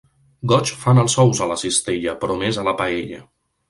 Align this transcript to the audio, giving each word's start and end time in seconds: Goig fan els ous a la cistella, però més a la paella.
Goig 0.51 0.71
fan 0.85 1.03
els 1.03 1.17
ous 1.25 1.43
a 1.47 1.51
la 1.53 1.59
cistella, 1.67 2.19
però 2.25 2.43
més 2.45 2.63
a 2.65 2.69
la 2.71 2.79
paella. 2.85 3.27